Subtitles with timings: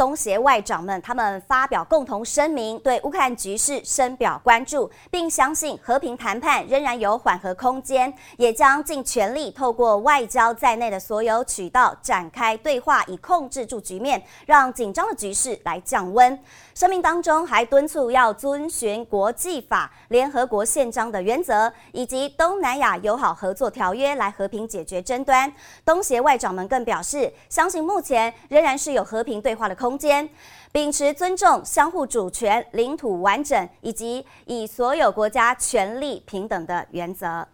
[0.00, 16.38] 东协外长们他们发表共同声明，对乌克兰局势深表关注，并相信和平谈判仍然有缓和空间，也将尽全力透过外交在内的所有渠道展开对话，以控制住局面，让紧张的局势来降温。
[16.74, 25.52] 声明当中还敦促要遵循国际法、联合国宪章的原则，以及东南亚友好合作条约来和平解决争端。
[25.84, 29.89] 东协外长们更表示，相信目前仍然是有和平对话的空。
[29.90, 30.30] 空间，
[30.70, 37.44] 秉持尊重、相互主权、领土完整以及以所有国家权利平等的原则。